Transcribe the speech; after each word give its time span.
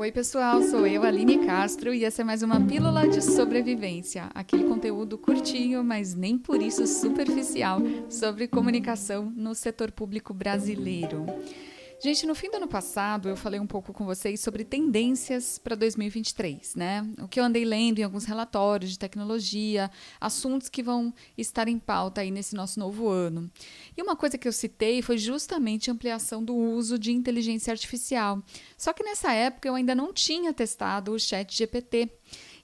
Oi, 0.00 0.10
pessoal, 0.10 0.62
sou 0.62 0.86
eu, 0.86 1.02
Aline 1.02 1.44
Castro, 1.44 1.92
e 1.92 2.06
essa 2.06 2.22
é 2.22 2.24
mais 2.24 2.42
uma 2.42 2.58
Pílula 2.58 3.06
de 3.06 3.20
Sobrevivência, 3.20 4.30
aquele 4.34 4.64
conteúdo 4.64 5.18
curtinho, 5.18 5.84
mas 5.84 6.14
nem 6.14 6.38
por 6.38 6.62
isso 6.62 6.86
superficial, 6.86 7.82
sobre 8.08 8.48
comunicação 8.48 9.30
no 9.36 9.54
setor 9.54 9.92
público 9.92 10.32
brasileiro. 10.32 11.26
Gente, 12.02 12.24
no 12.24 12.34
fim 12.34 12.50
do 12.50 12.56
ano 12.56 12.66
passado 12.66 13.28
eu 13.28 13.36
falei 13.36 13.60
um 13.60 13.66
pouco 13.66 13.92
com 13.92 14.06
vocês 14.06 14.40
sobre 14.40 14.64
tendências 14.64 15.58
para 15.58 15.76
2023, 15.76 16.74
né? 16.74 17.06
O 17.18 17.28
que 17.28 17.38
eu 17.38 17.44
andei 17.44 17.62
lendo 17.62 17.98
em 17.98 18.02
alguns 18.02 18.24
relatórios 18.24 18.92
de 18.92 18.98
tecnologia, 18.98 19.90
assuntos 20.18 20.70
que 20.70 20.82
vão 20.82 21.12
estar 21.36 21.68
em 21.68 21.78
pauta 21.78 22.22
aí 22.22 22.30
nesse 22.30 22.54
nosso 22.54 22.80
novo 22.80 23.10
ano. 23.10 23.50
E 23.94 24.00
uma 24.00 24.16
coisa 24.16 24.38
que 24.38 24.48
eu 24.48 24.52
citei 24.52 25.02
foi 25.02 25.18
justamente 25.18 25.90
a 25.90 25.92
ampliação 25.92 26.42
do 26.42 26.56
uso 26.56 26.98
de 26.98 27.12
inteligência 27.12 27.70
artificial. 27.70 28.42
Só 28.78 28.94
que 28.94 29.04
nessa 29.04 29.34
época 29.34 29.68
eu 29.68 29.74
ainda 29.74 29.94
não 29.94 30.10
tinha 30.10 30.54
testado 30.54 31.12
o 31.12 31.18
Chat 31.18 31.54
GPT 31.54 32.10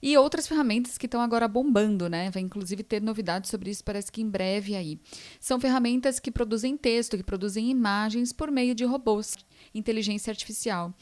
e 0.01 0.17
outras 0.17 0.47
ferramentas 0.47 0.97
que 0.97 1.05
estão 1.05 1.21
agora 1.21 1.47
bombando, 1.47 2.09
né? 2.09 2.29
Vai 2.31 2.41
inclusive 2.41 2.83
ter 2.83 3.01
novidades 3.01 3.49
sobre 3.49 3.69
isso, 3.69 3.83
parece 3.83 4.11
que 4.11 4.21
em 4.21 4.29
breve 4.29 4.75
aí. 4.75 4.99
São 5.39 5.59
ferramentas 5.59 6.19
que 6.19 6.31
produzem 6.31 6.77
texto, 6.77 7.17
que 7.17 7.23
produzem 7.23 7.69
imagens 7.69 8.31
por 8.31 8.51
meio 8.51 8.75
de 8.75 8.85
robôs, 8.85 9.35
inteligência 9.73 10.31
artificial. 10.31 10.93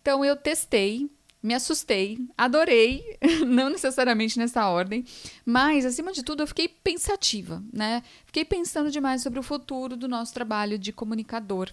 Então 0.00 0.24
eu 0.24 0.36
testei 0.36 1.10
me 1.42 1.54
assustei, 1.54 2.18
adorei, 2.36 3.18
não 3.46 3.70
necessariamente 3.70 4.38
nessa 4.38 4.68
ordem, 4.68 5.04
mas 5.44 5.86
acima 5.86 6.12
de 6.12 6.22
tudo 6.22 6.42
eu 6.42 6.46
fiquei 6.46 6.68
pensativa, 6.68 7.62
né? 7.72 8.02
Fiquei 8.26 8.44
pensando 8.44 8.90
demais 8.90 9.22
sobre 9.22 9.38
o 9.38 9.42
futuro 9.42 9.96
do 9.96 10.06
nosso 10.06 10.34
trabalho 10.34 10.78
de 10.78 10.92
comunicador. 10.92 11.70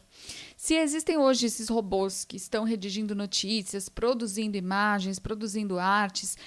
Se 0.55 0.75
existem 0.75 1.17
hoje 1.17 1.47
esses 1.47 1.67
robôs 1.67 2.23
que 2.23 2.37
estão 2.37 2.63
redigindo 2.63 3.13
notícias, 3.13 3.89
produzindo 3.89 4.57
imagens, 4.57 5.19
produzindo 5.19 5.77
artes, 5.77 6.37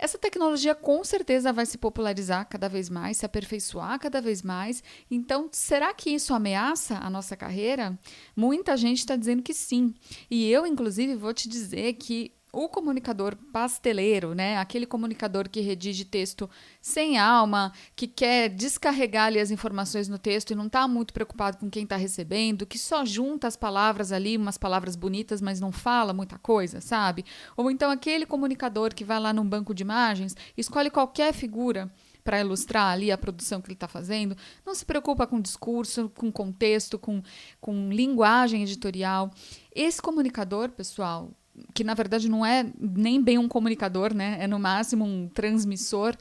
essa 0.00 0.16
tecnologia 0.16 0.74
com 0.74 1.04
certeza 1.04 1.52
vai 1.52 1.66
se 1.66 1.76
popularizar 1.76 2.48
cada 2.48 2.70
vez 2.70 2.88
mais, 2.88 3.18
se 3.18 3.26
aperfeiçoar 3.26 4.00
cada 4.00 4.18
vez 4.18 4.40
mais. 4.40 4.82
Então, 5.10 5.50
será 5.52 5.92
que 5.92 6.08
isso 6.08 6.32
ameaça 6.32 6.96
a 6.96 7.10
nossa 7.10 7.36
carreira? 7.36 7.98
Muita 8.34 8.78
gente 8.78 9.00
está 9.00 9.14
dizendo 9.14 9.42
que 9.42 9.52
sim. 9.52 9.94
E 10.30 10.50
eu, 10.50 10.66
inclusive, 10.66 11.14
vou 11.16 11.34
te 11.34 11.46
dizer 11.46 11.92
que 11.94 12.32
o 12.52 12.68
comunicador 12.68 13.36
pasteleiro, 13.52 14.34
né? 14.34 14.58
Aquele 14.58 14.86
comunicador 14.86 15.48
que 15.48 15.60
redige 15.60 16.04
texto 16.04 16.48
sem 16.80 17.18
alma, 17.18 17.72
que 17.94 18.06
quer 18.06 18.48
descarregar 18.48 19.26
ali 19.26 19.38
as 19.38 19.50
informações 19.50 20.08
no 20.08 20.18
texto 20.18 20.50
e 20.50 20.54
não 20.54 20.66
está 20.66 20.86
muito 20.88 21.12
preocupado 21.12 21.58
com 21.58 21.70
quem 21.70 21.84
está 21.84 21.96
recebendo, 21.96 22.66
que 22.66 22.78
só 22.78 23.04
junta 23.04 23.46
as 23.46 23.56
palavras 23.56 24.12
ali, 24.12 24.36
umas 24.36 24.58
palavras 24.58 24.96
bonitas, 24.96 25.40
mas 25.40 25.60
não 25.60 25.72
fala 25.72 26.12
muita 26.12 26.38
coisa, 26.38 26.80
sabe? 26.80 27.24
Ou 27.56 27.70
então 27.70 27.90
aquele 27.90 28.26
comunicador 28.26 28.94
que 28.94 29.04
vai 29.04 29.20
lá 29.20 29.32
num 29.32 29.48
banco 29.48 29.74
de 29.74 29.82
imagens, 29.82 30.36
escolhe 30.56 30.90
qualquer 30.90 31.32
figura 31.32 31.90
para 32.24 32.40
ilustrar 32.40 32.92
ali 32.92 33.10
a 33.10 33.18
produção 33.18 33.60
que 33.60 33.68
ele 33.68 33.74
está 33.74 33.88
fazendo, 33.88 34.36
não 34.64 34.74
se 34.74 34.84
preocupa 34.84 35.26
com 35.26 35.40
discurso, 35.40 36.10
com 36.10 36.30
contexto, 36.30 36.98
com, 36.98 37.22
com 37.60 37.90
linguagem 37.90 38.62
editorial. 38.62 39.30
Esse 39.74 40.00
comunicador, 40.02 40.70
pessoal, 40.70 41.30
que 41.74 41.84
na 41.84 41.94
verdade 41.94 42.28
não 42.28 42.44
é 42.44 42.66
nem 42.78 43.22
bem 43.22 43.38
um 43.38 43.48
comunicador, 43.48 44.14
né? 44.14 44.38
É 44.40 44.46
no 44.46 44.58
máximo 44.58 45.04
um 45.04 45.28
transmissor. 45.28 46.16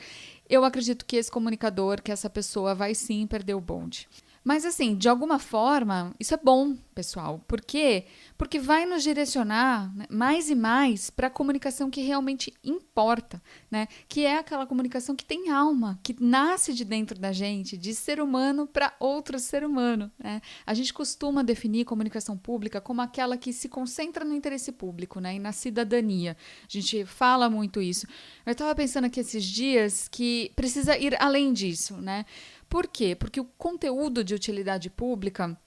Eu 0.49 0.65
acredito 0.65 1.05
que 1.05 1.15
esse 1.15 1.31
comunicador, 1.31 2.01
que 2.01 2.11
essa 2.11 2.29
pessoa 2.29 2.73
vai 2.73 2.95
sim 2.95 3.27
perder 3.27 3.53
o 3.53 3.61
bonde. 3.61 4.07
Mas 4.50 4.66
assim, 4.66 4.95
de 4.95 5.08
alguma 5.08 5.38
forma, 5.38 6.11
isso 6.19 6.33
é 6.33 6.38
bom, 6.38 6.75
pessoal. 6.95 7.39
Por 7.47 7.61
quê? 7.61 8.05
Porque 8.36 8.58
vai 8.58 8.83
nos 8.83 9.03
direcionar 9.03 9.95
né, 9.95 10.08
mais 10.09 10.50
e 10.50 10.55
mais 10.55 11.11
para 11.11 11.27
a 11.27 11.30
comunicação 11.30 11.87
que 11.87 12.02
realmente 12.02 12.52
importa, 12.64 13.39
né? 13.70 13.88
Que 14.08 14.26
é 14.26 14.39
aquela 14.39 14.65
comunicação 14.65 15.15
que 15.15 15.23
tem 15.23 15.52
alma, 15.52 15.99
que 16.02 16.15
nasce 16.20 16.73
de 16.73 16.83
dentro 16.83 17.20
da 17.20 17.32
gente, 17.32 17.77
de 17.77 17.93
ser 17.93 18.20
humano 18.20 18.65
para 18.65 18.92
outro 18.99 19.38
ser 19.38 19.64
humano, 19.64 20.11
né? 20.17 20.42
A 20.65 20.73
gente 20.73 20.95
costuma 20.95 21.43
definir 21.43 21.86
comunicação 21.86 22.36
pública 22.36 22.82
como 22.82 23.02
aquela 23.04 23.38
que 23.38 23.54
se 23.54 23.70
concentra 23.70 24.26
no 24.26 24.33
interesse 24.33 24.71
público, 24.71 25.20
né? 25.20 25.36
E 25.36 25.39
na 25.39 25.52
cidadania. 25.52 26.36
A 26.64 26.67
gente 26.67 27.05
fala 27.05 27.52
muito 27.52 27.80
isso. 27.80 28.08
Eu 28.43 28.54
estava 28.54 28.73
pensando 28.73 29.05
aqui 29.05 29.20
esses 29.20 29.45
dias 29.45 30.08
que 30.08 30.52
precisa 30.55 30.98
ir 30.98 31.15
além 31.21 31.54
disso, 31.54 31.98
né? 31.98 32.26
Por 32.69 32.87
quê? 32.87 33.15
Porque 33.15 33.39
o 33.39 33.45
conteúdo 33.57 34.23
de 34.23 34.35
utilidade 34.35 34.89
pública, 34.89 35.59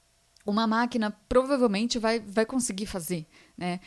uma 0.46 0.66
máquina 0.66 1.10
provavelmente 1.28 1.98
vai, 1.98 2.20
vai 2.20 2.46
conseguir 2.46 2.86
fazer, 2.86 3.26
né? 3.56 3.80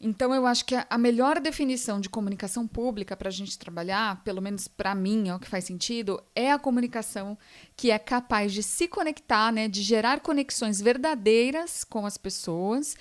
Então, 0.00 0.32
eu 0.32 0.46
acho 0.46 0.64
que 0.64 0.76
a 0.76 0.96
melhor 0.96 1.40
definição 1.40 2.00
de 2.00 2.08
comunicação 2.08 2.68
pública 2.68 3.16
para 3.16 3.28
a 3.28 3.32
gente 3.32 3.58
trabalhar, 3.58 4.22
pelo 4.22 4.40
menos 4.40 4.68
para 4.68 4.94
mim, 4.94 5.28
é 5.28 5.34
o 5.34 5.40
que 5.40 5.48
faz 5.48 5.64
sentido, 5.64 6.22
é 6.36 6.52
a 6.52 6.58
comunicação 6.58 7.36
que 7.76 7.90
é 7.90 7.98
capaz 7.98 8.52
de 8.52 8.62
se 8.62 8.86
conectar, 8.86 9.52
né, 9.52 9.66
de 9.66 9.82
gerar 9.82 10.20
conexões 10.20 10.80
verdadeiras 10.80 11.82
com 11.82 12.06
as 12.06 12.16
pessoas 12.16 12.96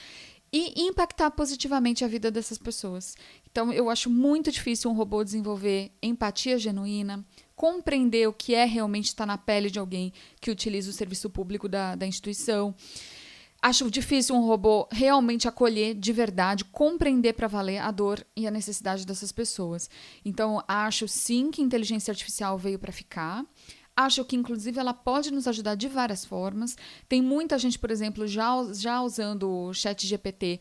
e 0.52 0.88
impactar 0.88 1.30
positivamente 1.32 2.04
a 2.04 2.08
vida 2.08 2.32
dessas 2.32 2.58
pessoas. 2.58 3.16
Então, 3.52 3.72
eu 3.72 3.92
acho 3.92 4.10
muito 4.10 4.52
difícil 4.52 4.90
um 4.90 4.96
robô 4.96 5.24
desenvolver 5.24 5.92
empatia 6.02 6.58
genuína, 6.58 7.24
compreender 7.58 8.30
o 8.30 8.34
que 8.34 8.54
é 8.54 8.66
realmente 8.66 9.06
estar 9.08 9.26
na 9.26 9.36
pele 9.36 9.72
de 9.72 9.80
alguém 9.80 10.14
que 10.40 10.52
utiliza 10.52 10.92
o 10.92 10.94
serviço 10.94 11.28
público 11.28 11.68
da, 11.68 11.96
da 11.96 12.06
instituição. 12.06 12.74
Acho 13.60 13.90
difícil 13.90 14.36
um 14.36 14.46
robô 14.46 14.88
realmente 14.92 15.48
acolher 15.48 15.96
de 15.96 16.14
verdade, 16.14 16.64
compreender 16.64 17.34
para 17.34 17.48
valer 17.48 17.80
a 17.80 17.90
dor 17.90 18.24
e 18.36 18.46
a 18.46 18.52
necessidade 18.52 19.08
dessas 19.08 19.32
pessoas. 19.32 19.90
Então, 20.24 20.64
acho 20.68 21.08
sim 21.08 21.50
que 21.50 21.64
inteligência 21.64 22.12
artificial 22.12 22.60
veio 22.60 22.78
para 22.78 22.92
ficar. 22.92 23.44
Acho 23.96 24.24
que, 24.24 24.36
inclusive, 24.36 24.80
ela 24.80 24.94
pode 24.94 25.32
nos 25.32 25.48
ajudar 25.48 25.74
de 25.74 25.88
várias 25.88 26.24
formas. 26.24 26.78
Tem 27.10 27.20
muita 27.20 27.58
gente, 27.58 27.80
por 27.80 27.90
exemplo, 27.90 28.28
já, 28.28 28.54
já 28.72 29.02
usando 29.02 29.50
o 29.50 29.74
Chat 29.74 30.06
GPT 30.06 30.60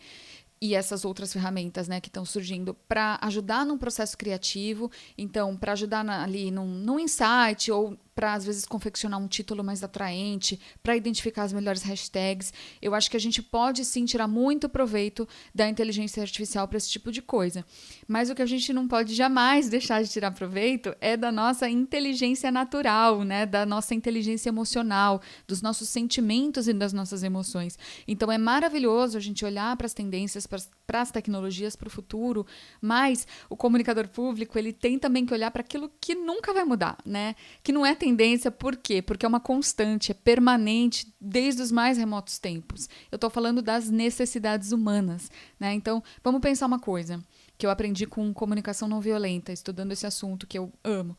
e 0.61 0.75
essas 0.75 1.05
outras 1.05 1.33
ferramentas 1.33 1.87
né, 1.89 2.00
que 2.00 2.09
estão 2.09 2.25
surgindo 2.25 2.75
para 2.89 3.19
ajudar 3.22 3.65
num 3.65 3.77
processo 3.77 4.17
criativo, 4.17 4.91
então, 5.17 5.56
para 5.56 5.72
ajudar 5.72 6.05
na, 6.05 6.22
ali 6.22 6.50
num, 6.50 6.67
num 6.67 6.99
insight 6.99 7.71
ou 7.71 7.97
para 8.16 8.32
às 8.32 8.47
vezes 8.47 8.65
confeccionar 8.65 9.21
um 9.21 9.28
título 9.28 9.62
mais 9.62 9.84
atraente, 9.84 10.59
para 10.82 10.97
identificar 10.97 11.43
as 11.43 11.53
melhores 11.53 11.82
hashtags. 11.82 12.50
Eu 12.81 12.94
acho 12.94 13.10
que 13.10 13.16
a 13.16 13.21
gente 13.21 13.43
pode 13.43 13.84
sim 13.84 14.06
tirar 14.06 14.27
muito 14.27 14.71
proveito 14.71 15.28
da 15.54 15.69
inteligência 15.69 16.22
artificial 16.22 16.66
para 16.66 16.78
esse 16.78 16.88
tipo 16.88 17.12
de 17.12 17.21
coisa. 17.21 17.62
Mas 18.09 18.31
o 18.31 18.34
que 18.34 18.41
a 18.41 18.47
gente 18.47 18.72
não 18.72 18.88
pode 18.88 19.15
jamais 19.15 19.69
deixar 19.69 20.03
de 20.03 20.09
tirar 20.09 20.31
proveito 20.31 20.97
é 20.99 21.15
da 21.15 21.31
nossa 21.31 21.69
inteligência 21.69 22.50
natural, 22.50 23.22
né, 23.22 23.44
da 23.44 23.66
nossa 23.66 23.94
inteligência 23.94 24.48
emocional, 24.48 25.21
dos 25.47 25.60
nossos 25.60 25.91
sentimentos 25.91 26.66
e 26.69 26.72
das 26.72 26.94
nossas 26.94 27.22
emoções. 27.22 27.78
Então 28.09 28.33
é 28.33 28.38
maravilhoso 28.38 29.19
a 29.19 29.21
gente 29.21 29.44
olhar 29.44 29.77
para 29.77 29.87
as 29.87 29.93
tendências, 29.93 30.47
para 30.47 31.03
as 31.03 31.10
tecnologias, 31.10 31.77
para 31.77 31.88
o 31.88 31.91
futuro, 31.91 32.47
mas 32.81 33.27
o 33.50 33.56
comunicador 33.56 34.09
público, 34.09 34.59
ele 34.59 34.72
tem 34.72 34.98
também 34.98 35.27
que 35.27 35.34
olhar 35.34 35.50
para 35.50 35.60
aquilo 35.60 35.91
que 36.00 36.15
nunca 36.15 36.54
vai 36.54 36.65
mudar, 36.65 36.97
né? 37.04 37.34
Que 37.62 37.72
não 37.72 37.84
é 37.84 37.94
tendência, 38.06 38.53
por 38.53 38.77
quê? 38.77 39.03
Porque 39.03 39.27
é 39.27 39.28
uma 39.28 39.41
constante, 39.41 40.12
é 40.12 40.15
permanente 40.15 41.12
desde 41.21 41.61
os 41.61 41.72
mais 41.72 41.99
remotos 41.99 42.39
tempos. 42.39 42.89
Eu 43.11 43.17
estou 43.17 43.28
falando 43.28 43.61
das 43.61 43.91
necessidades 43.91 44.71
humanas, 44.71 45.28
né? 45.59 45.75
Então, 45.75 46.00
vamos 46.22 46.41
pensar 46.41 46.66
uma 46.66 46.78
coisa 46.78 47.21
que 47.59 47.66
eu 47.66 47.71
aprendi 47.71 48.06
com 48.06 48.33
comunicação 48.33 48.87
não 48.87 49.00
violenta, 49.00 49.53
estudando 49.53 49.91
esse 49.91 50.06
assunto 50.06 50.47
que 50.47 50.56
eu 50.56 50.72
amo. 50.84 51.19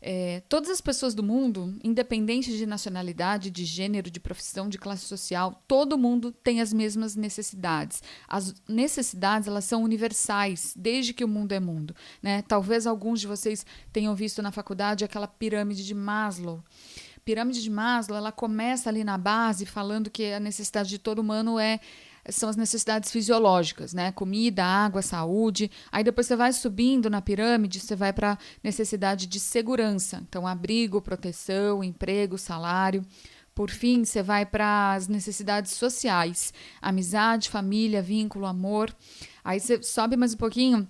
É, 0.00 0.42
todas 0.48 0.70
as 0.70 0.80
pessoas 0.80 1.14
do 1.14 1.22
mundo, 1.22 1.76
independente 1.82 2.56
de 2.56 2.66
nacionalidade, 2.66 3.50
de 3.50 3.64
gênero, 3.64 4.10
de 4.10 4.20
profissão, 4.20 4.68
de 4.68 4.78
classe 4.78 5.04
social, 5.04 5.62
todo 5.66 5.98
mundo 5.98 6.30
tem 6.30 6.60
as 6.60 6.72
mesmas 6.72 7.16
necessidades. 7.16 8.02
As 8.28 8.54
necessidades 8.68 9.48
elas 9.48 9.64
são 9.64 9.82
universais 9.82 10.72
desde 10.76 11.12
que 11.12 11.24
o 11.24 11.28
mundo 11.28 11.52
é 11.52 11.60
mundo. 11.60 11.94
Né? 12.22 12.42
Talvez 12.42 12.86
alguns 12.86 13.20
de 13.20 13.26
vocês 13.26 13.66
tenham 13.92 14.14
visto 14.14 14.40
na 14.42 14.52
faculdade 14.52 15.04
aquela 15.04 15.26
pirâmide 15.26 15.84
de 15.84 15.94
Maslow 15.94 16.62
pirâmide 17.28 17.62
de 17.62 17.68
Maslow, 17.68 18.16
ela 18.16 18.32
começa 18.32 18.88
ali 18.88 19.04
na 19.04 19.18
base 19.18 19.66
falando 19.66 20.08
que 20.08 20.32
a 20.32 20.40
necessidade 20.40 20.88
de 20.88 20.98
todo 20.98 21.18
humano 21.18 21.58
é 21.58 21.78
são 22.28 22.48
as 22.48 22.56
necessidades 22.56 23.10
fisiológicas, 23.10 23.92
né? 23.92 24.12
Comida, 24.12 24.64
água, 24.64 25.02
saúde. 25.02 25.70
Aí 25.90 26.04
depois 26.04 26.26
você 26.26 26.36
vai 26.36 26.52
subindo 26.52 27.08
na 27.08 27.22
pirâmide, 27.22 27.80
você 27.80 27.96
vai 27.96 28.12
para 28.12 28.38
necessidade 28.62 29.26
de 29.26 29.40
segurança. 29.40 30.22
Então, 30.28 30.46
abrigo, 30.46 31.00
proteção, 31.00 31.82
emprego, 31.82 32.36
salário. 32.38 33.04
Por 33.54 33.70
fim, 33.70 34.04
você 34.04 34.22
vai 34.22 34.46
para 34.46 34.94
as 34.94 35.08
necessidades 35.08 35.72
sociais: 35.72 36.52
amizade, 36.80 37.50
família, 37.50 38.00
vínculo, 38.00 38.46
amor. 38.46 38.94
Aí 39.42 39.58
você 39.58 39.82
sobe 39.82 40.16
mais 40.16 40.34
um 40.34 40.36
pouquinho, 40.36 40.88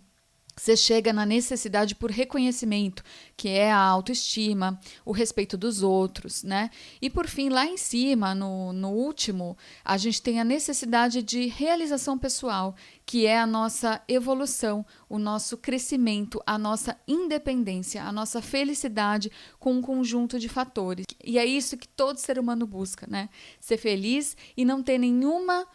você 0.59 0.77
chega 0.77 1.13
na 1.13 1.25
necessidade 1.25 1.95
por 1.95 2.11
reconhecimento, 2.11 3.03
que 3.37 3.49
é 3.49 3.71
a 3.71 3.79
autoestima, 3.79 4.79
o 5.05 5.13
respeito 5.13 5.57
dos 5.57 5.83
outros, 5.83 6.43
né? 6.43 6.71
E 7.01 7.09
por 7.09 7.27
fim, 7.29 7.49
lá 7.49 7.65
em 7.65 7.77
cima, 7.77 8.35
no, 8.35 8.73
no 8.73 8.91
último, 8.91 9.57
a 9.85 9.97
gente 9.97 10.21
tem 10.21 10.41
a 10.41 10.45
necessidade 10.45 11.23
de 11.23 11.47
realização 11.47 12.19
pessoal, 12.19 12.75
que 13.07 13.25
é 13.25 13.39
a 13.39 13.47
nossa 13.47 14.03
evolução, 14.09 14.85
o 15.09 15.19
nosso 15.19 15.57
crescimento, 15.57 16.43
a 16.45 16.59
nossa 16.59 16.99
independência, 17.07 18.03
a 18.03 18.13
nossa 18.13 18.43
felicidade 18.43 19.31
com 19.59 19.75
um 19.75 19.81
conjunto 19.81 20.39
de 20.39 20.49
fatores. 20.49 21.07
E 21.25 21.39
é 21.39 21.47
isso 21.47 21.77
que 21.77 21.89
todo 21.89 22.19
ser 22.19 22.39
humano 22.39 22.67
busca, 22.67 23.07
né? 23.09 23.29
Ser 23.61 23.77
feliz 23.77 24.37
e 24.57 24.65
não 24.65 24.83
ter 24.83 24.99
nenhuma 24.99 25.67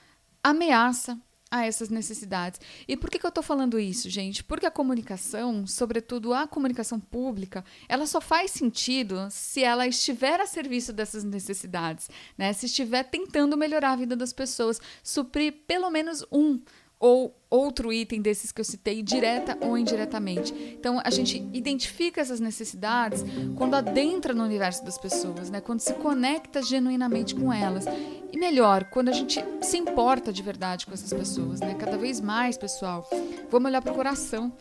ameaça 0.43 1.17
a 1.53 1.67
essas 1.67 1.89
necessidades. 1.89 2.59
E 2.87 2.97
por 2.97 3.11
que, 3.11 3.19
que 3.19 3.25
eu 3.27 3.29
estou 3.29 3.43
falando 3.43 3.79
isso, 3.79 4.09
gente? 4.09 4.43
Porque 4.43 4.65
a 4.65 4.71
comunicação, 4.71 5.67
sobretudo 5.67 6.33
a 6.33 6.47
comunicação 6.47 6.99
pública, 6.99 7.63
ela 7.87 8.07
só 8.07 8.19
faz 8.19 8.49
sentido 8.49 9.27
se 9.29 9.63
ela 9.63 9.85
estiver 9.85 10.41
a 10.41 10.47
serviço 10.47 10.91
dessas 10.91 11.23
necessidades, 11.23 12.09
né? 12.35 12.51
Se 12.53 12.65
estiver 12.65 13.03
tentando 13.03 13.55
melhorar 13.55 13.91
a 13.91 13.95
vida 13.95 14.15
das 14.15 14.33
pessoas, 14.33 14.81
suprir 15.03 15.53
pelo 15.67 15.91
menos 15.91 16.25
um 16.31 16.59
ou 16.99 17.37
outro 17.49 17.93
item 17.93 18.19
desses 18.19 18.51
que 18.51 18.59
eu 18.59 18.65
citei, 18.65 19.03
direta 19.03 19.55
ou 19.61 19.77
indiretamente. 19.77 20.53
Então, 20.79 20.99
a 21.03 21.09
gente 21.11 21.37
identifica 21.53 22.19
essas 22.19 22.39
necessidades 22.39 23.23
quando 23.57 23.75
adentra 23.75 24.33
no 24.33 24.43
universo 24.43 24.83
das 24.83 24.97
pessoas, 24.97 25.49
né? 25.51 25.61
quando 25.61 25.81
se 25.81 25.93
conecta 25.95 26.63
genuinamente 26.63 27.35
com 27.35 27.53
elas. 27.53 27.85
E 28.33 28.37
melhor, 28.37 28.85
quando 28.85 29.09
a 29.09 29.11
gente 29.11 29.39
se 29.61 29.77
importa 29.77 30.33
de 30.33 30.41
verdade 30.41 30.87
com 30.87 30.91
essas 30.91 31.13
pessoas. 31.13 31.59
Né? 31.59 31.75
Cada 31.75 31.99
vez 31.99 32.19
mais, 32.19 32.57
pessoal, 32.57 33.07
vamos 33.51 33.69
olhar 33.69 33.79
para 33.79 33.91
o 33.91 33.95
coração. 33.95 34.51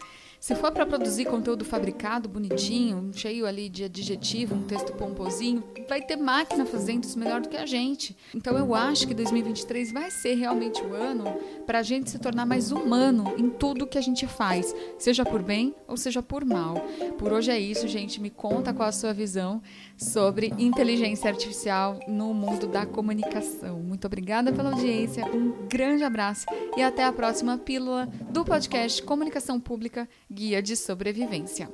Se 0.43 0.57
for 0.57 0.73
para 0.73 0.85
produzir 0.85 1.27
conteúdo 1.27 1.65
fabricado, 1.65 2.29
bonitinho, 2.29 3.13
cheio 3.15 3.47
ali 3.47 3.69
de 3.69 3.85
adjetivo, 3.85 4.57
um 4.57 4.65
texto 4.65 4.93
pomposinho, 4.95 5.63
vai 5.89 6.03
ter 6.03 6.17
máquina 6.17 6.67
fazendo 6.67 7.05
isso 7.05 7.17
melhor 7.17 7.41
do 7.41 7.49
que 7.49 7.57
a 7.57 7.65
gente. 7.65 8.17
Então 8.35 8.59
eu 8.59 8.75
acho 8.75 9.07
que 9.07 9.15
2023 9.15 9.93
vai 9.93 10.11
ser 10.11 10.35
realmente 10.35 10.83
o 10.83 10.95
ano 10.95 11.27
para 11.65 11.79
a 11.79 11.83
gente 11.85 12.11
se 12.11 12.19
tornar 12.19 12.45
mais 12.45 12.73
humano 12.73 13.33
em 13.39 13.49
tudo 13.51 13.87
que 13.87 13.97
a 13.97 14.01
gente 14.01 14.27
faz, 14.27 14.75
seja 14.99 15.25
por 15.25 15.41
bem 15.41 15.77
ou 15.87 15.97
seja 15.97 16.21
por 16.21 16.45
mal. 16.45 16.75
Por 17.19 17.33
hoje 17.33 17.53
é 17.53 17.61
isso, 17.61 17.87
gente. 17.87 18.21
Me 18.21 18.29
conta 18.29 18.75
qual 18.75 18.89
a 18.89 18.93
sua 18.93 19.13
visão 19.13 19.63
sobre 19.97 20.53
inteligência 20.59 21.31
artificial 21.31 22.01
no 22.09 22.35
mundo 22.35 22.67
da 22.67 22.85
comunicação. 22.85 23.79
Muito 23.79 24.09
obrigada 24.09 24.53
pela 24.53 24.71
audiência, 24.71 25.25
um 25.25 25.69
grande 25.69 26.03
abraço 26.03 26.47
e 26.77 26.83
até 26.83 27.05
a 27.05 27.13
próxima 27.13 27.57
pílula 27.59 28.09
do 28.29 28.45
podcast 28.45 29.01
Comunicação 29.05 29.61
Pública 29.61 30.09
Guia 30.33 30.63
de 30.63 30.75
Sobrevivência. 30.75 31.69